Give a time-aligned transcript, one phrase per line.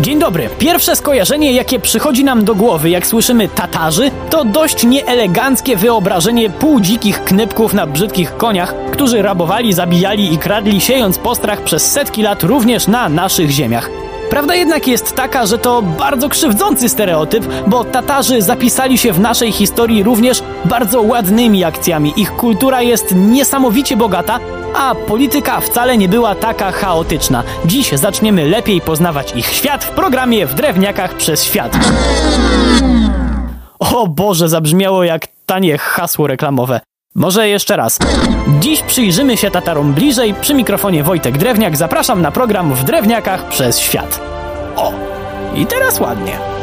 [0.00, 0.48] Dzień dobry.
[0.58, 7.24] Pierwsze skojarzenie, jakie przychodzi nam do głowy, jak słyszymy Tatarzy, to dość nieeleganckie wyobrażenie półdzikich
[7.24, 12.86] knypków na brzydkich koniach, którzy rabowali, zabijali i kradli, siejąc postrach przez setki lat również
[12.86, 13.90] na naszych ziemiach.
[14.30, 19.52] Prawda jednak jest taka, że to bardzo krzywdzący stereotyp, bo Tatarzy zapisali się w naszej
[19.52, 22.12] historii również bardzo ładnymi akcjami.
[22.16, 24.40] Ich kultura jest niesamowicie bogata,
[24.78, 27.42] a polityka wcale nie była taka chaotyczna.
[27.64, 31.78] Dziś zaczniemy lepiej poznawać ich świat w programie W Drewniakach przez Świat.
[33.78, 36.80] O Boże, zabrzmiało jak tanie hasło reklamowe.
[37.14, 37.98] Może jeszcze raz.
[38.60, 40.34] Dziś przyjrzymy się Tatarom bliżej.
[40.34, 44.20] Przy mikrofonie Wojtek Drewniak zapraszam na program W Drewniakach przez Świat.
[44.76, 44.92] O!
[45.54, 46.57] I teraz ładnie.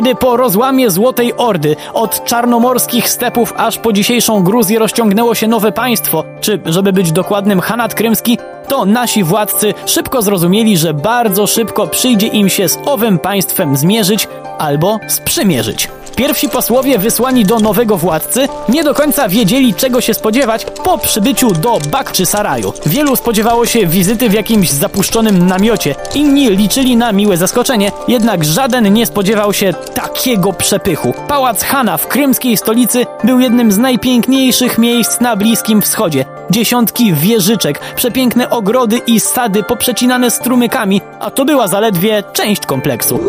[0.00, 5.72] Kiedy po rozłamie Złotej Ordy od czarnomorskich stepów aż po dzisiejszą Gruzję rozciągnęło się nowe
[5.72, 11.86] państwo, czy żeby być dokładnym Hanat Krymski, to nasi władcy szybko zrozumieli, że bardzo szybko
[11.86, 15.88] przyjdzie im się z owym państwem zmierzyć albo sprzymierzyć.
[16.20, 21.52] Pierwsi posłowie wysłani do nowego władcy nie do końca wiedzieli, czego się spodziewać po przybyciu
[21.52, 22.72] do Bakczy Saraju.
[22.86, 28.92] Wielu spodziewało się wizyty w jakimś zapuszczonym namiocie, inni liczyli na miłe zaskoczenie, jednak żaden
[28.94, 31.14] nie spodziewał się takiego przepychu.
[31.28, 36.24] Pałac Hana w krymskiej stolicy był jednym z najpiękniejszych miejsc na Bliskim Wschodzie.
[36.50, 43.20] Dziesiątki wieżyczek, przepiękne ogrody i sady poprzecinane strumykami, a to była zaledwie część kompleksu.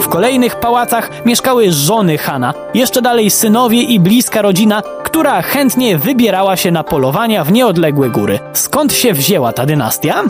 [0.00, 6.56] W kolejnych pałacach mieszkały żony Hana, jeszcze dalej synowie i bliska rodzina, która chętnie wybierała
[6.56, 8.38] się na polowania w nieodległe góry.
[8.52, 10.22] Skąd się wzięła ta dynastia?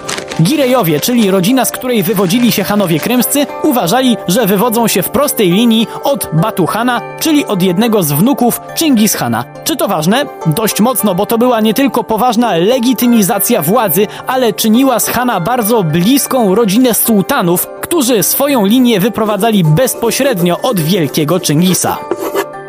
[0.43, 5.51] Girejowie, czyli rodzina, z której wywodzili się Hanowie krymscy, uważali, że wywodzą się w prostej
[5.51, 9.45] linii od Batu Hana, czyli od jednego z wnuków Chingis Hana.
[9.65, 10.25] Czy to ważne?
[10.47, 15.83] Dość mocno, bo to była nie tylko poważna legitymizacja władzy, ale czyniła z Hana bardzo
[15.83, 21.99] bliską rodzinę sułtanów, którzy swoją linię wyprowadzali bezpośrednio od wielkiego Chingisa.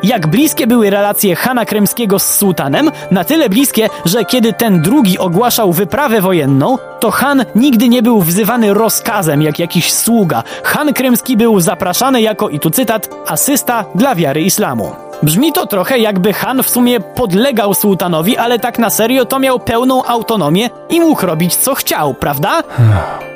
[0.04, 2.92] Jak bliskie były relacje Hana Krymskiego z sułtanem?
[3.12, 8.22] Na tyle bliskie, że kiedy ten drugi ogłaszał wyprawę wojenną, to Han nigdy nie był
[8.22, 10.44] wzywany rozkazem jak jakiś sługa.
[10.64, 15.09] Han Krymski był zapraszany jako, i tu cytat, asysta dla wiary islamu.
[15.24, 19.60] Brzmi to trochę jakby Han w sumie podlegał sułtanowi, ale tak na serio to miał
[19.60, 22.64] pełną autonomię i mógł robić co chciał, prawda?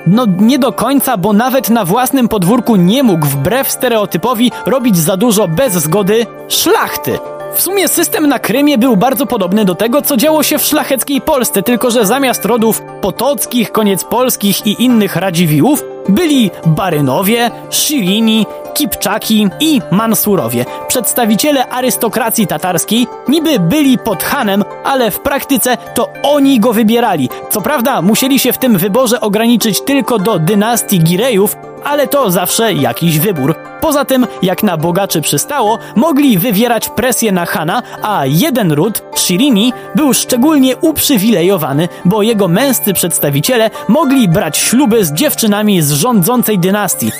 [0.07, 5.17] No nie do końca, bo nawet na własnym podwórku nie mógł wbrew stereotypowi robić za
[5.17, 7.19] dużo bez zgody szlachty.
[7.55, 11.21] W sumie system na Krymie był bardzo podobny do tego, co działo się w szlacheckiej
[11.21, 19.49] Polsce, tylko że zamiast rodów potockich, koniec polskich i innych Radziwiłłów, byli Barynowie, Szirini, Kipczaki
[19.59, 20.65] i Mansurowie.
[20.87, 27.29] Przedstawiciele arystokracji tatarskiej niby byli pod Hanem, ale w praktyce to oni go wybierali.
[27.49, 32.73] Co prawda musieli się w tym wyborze ograniczyć tylko do dynastii Girejów, ale to zawsze
[32.73, 33.55] jakiś wybór.
[33.81, 39.73] Poza tym, jak na bogaczy przystało, mogli wywierać presję na Hana, a jeden ród, Shirini,
[39.95, 47.11] był szczególnie uprzywilejowany, bo jego męscy przedstawiciele mogli brać śluby z dziewczynami z rządzącej dynastii.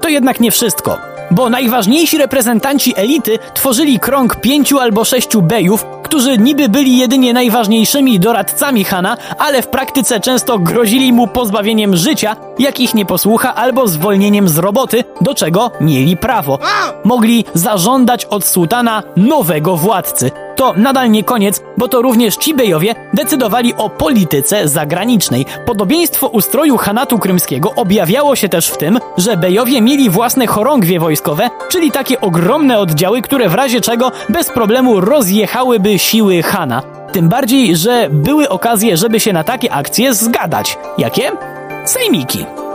[0.00, 0.98] To jednak nie wszystko
[1.30, 8.20] bo najważniejsi reprezentanci elity tworzyli krąg pięciu albo sześciu bejów, którzy niby byli jedynie najważniejszymi
[8.20, 13.88] doradcami Hana, ale w praktyce często grozili mu pozbawieniem życia, jak ich nie posłucha, albo
[13.88, 16.58] zwolnieniem z roboty, do czego mieli prawo.
[17.04, 20.45] Mogli zażądać od sułtana nowego władcy.
[20.56, 25.46] To nadal nie koniec, bo to również ci bejowie decydowali o polityce zagranicznej.
[25.66, 31.50] Podobieństwo ustroju Hanatu Krymskiego objawiało się też w tym, że bejowie mieli własne chorągwie wojskowe,
[31.68, 36.82] czyli takie ogromne oddziały, które w razie czego bez problemu rozjechałyby siły Hana.
[37.12, 40.78] Tym bardziej, że były okazje, żeby się na takie akcje zgadać.
[40.98, 41.32] Jakie?
[41.84, 42.65] Sejmiki.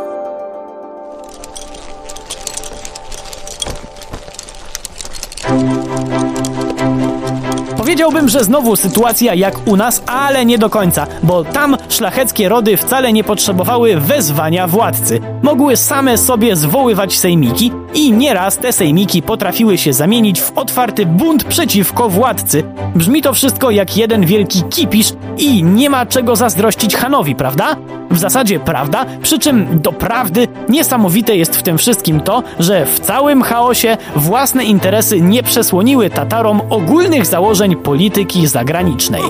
[7.92, 12.78] Powiedziałbym, że znowu sytuacja jak u nas, ale nie do końca, bo tam szlacheckie rody
[12.78, 15.20] wcale nie potrzebowały wezwania władcy.
[15.42, 21.44] Mogły same sobie zwoływać sejmiki i nieraz te sejmiki potrafiły się zamienić w otwarty bunt
[21.44, 22.64] przeciwko władcy.
[22.96, 27.76] Brzmi to wszystko jak jeden wielki kipisz i nie ma czego zazdrościć Hanowi, prawda?
[28.12, 33.00] w zasadzie prawda, przy czym do prawdy niesamowite jest w tym wszystkim to, że w
[33.00, 39.22] całym chaosie własne interesy nie przesłoniły Tatarom ogólnych założeń polityki zagranicznej.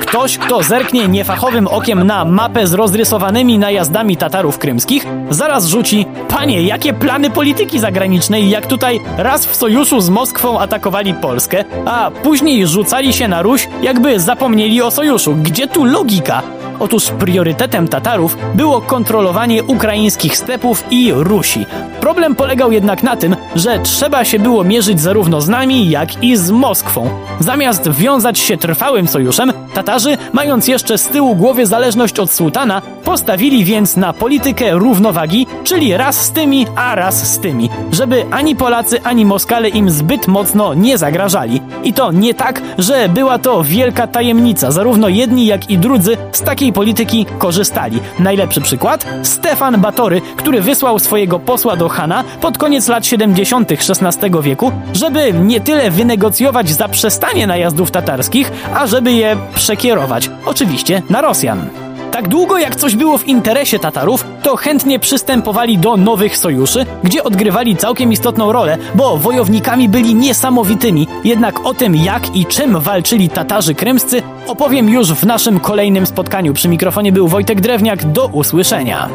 [0.00, 6.62] Ktoś, kto zerknie niefachowym okiem na mapę z rozrysowanymi najazdami Tatarów krymskich, zaraz rzuci: Panie,
[6.62, 12.66] jakie plany polityki zagranicznej, jak tutaj raz w sojuszu z Moskwą atakowali Polskę, a później
[12.66, 15.34] rzucali się na Ruś, jakby zapomnieli o sojuszu.
[15.42, 16.42] Gdzie tu logika?
[16.80, 21.66] Otóż priorytetem Tatarów było kontrolowanie ukraińskich stepów i Rusi.
[22.00, 26.36] Problem polegał jednak na tym, że trzeba się było mierzyć zarówno z nami, jak i
[26.36, 27.10] z Moskwą.
[27.40, 33.64] Zamiast wiązać się trwałym sojuszem, Tatarzy, mając jeszcze z tyłu głowy zależność od sułtana, postawili
[33.64, 39.02] więc na politykę równowagi, czyli raz z tymi, a raz z tymi, żeby ani Polacy,
[39.02, 41.60] ani Moskale im zbyt mocno nie zagrażali.
[41.84, 46.42] I to nie tak, że była to wielka tajemnica, zarówno jedni, jak i drudzy z
[46.72, 48.00] polityki korzystali.
[48.18, 49.06] Najlepszy przykład?
[49.22, 53.72] Stefan Batory, który wysłał swojego posła do Hana pod koniec lat 70.
[53.72, 60.30] XVI wieku, żeby nie tyle wynegocjować zaprzestanie najazdów tatarskich, a żeby je przekierować.
[60.44, 61.87] Oczywiście na Rosjan.
[62.18, 67.24] Tak długo jak coś było w interesie Tatarów, to chętnie przystępowali do nowych sojuszy, gdzie
[67.24, 71.06] odgrywali całkiem istotną rolę, bo wojownikami byli niesamowitymi.
[71.24, 76.54] Jednak o tym, jak i czym walczyli Tatarzy krymscy, opowiem już w naszym kolejnym spotkaniu.
[76.54, 78.12] Przy mikrofonie był Wojtek Drewniak.
[78.12, 79.08] Do usłyszenia.